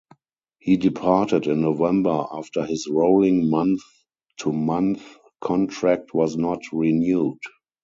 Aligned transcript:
He 0.57 0.77
departed 0.77 1.45
in 1.45 1.61
November 1.61 2.25
after 2.31 2.65
his 2.65 2.87
rolling 2.89 3.51
month-to-month 3.51 5.03
contract 5.41 6.15
was 6.15 6.35
not 6.35 6.63
renewed. 6.73 7.37